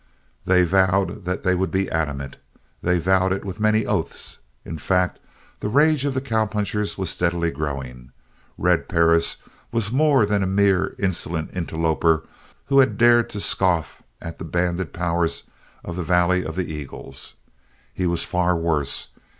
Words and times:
They 0.45 0.63
vowed 0.63 1.25
that 1.25 1.43
they 1.43 1.53
would 1.53 1.69
be 1.69 1.87
adamant. 1.87 2.37
They 2.81 2.97
vowed 2.97 3.31
it 3.31 3.45
with 3.45 3.59
many 3.59 3.85
oaths. 3.85 4.39
In 4.65 4.79
fact, 4.79 5.19
the 5.59 5.69
rage 5.69 6.05
of 6.05 6.15
the 6.15 6.21
cowpunchers 6.21 6.97
was 6.97 7.11
steadily 7.11 7.51
growing. 7.51 8.11
Red 8.57 8.89
Perris 8.89 9.37
was 9.71 9.91
more 9.91 10.25
than 10.25 10.41
a 10.41 10.47
mere 10.47 10.95
insolent 10.97 11.55
interloper 11.55 12.23
who 12.65 12.79
had 12.79 12.97
dared 12.97 13.29
to 13.29 13.39
scoff 13.39 14.01
at 14.19 14.39
the 14.39 14.43
banded 14.43 14.91
powers 14.91 15.43
of 15.85 15.97
the 15.97 16.03
Valley 16.03 16.43
of 16.43 16.55
the 16.55 16.65
Eagles. 16.73 17.35
He 17.93 18.07
was 18.07 18.23
far 18.23 18.55
worse. 18.55 19.09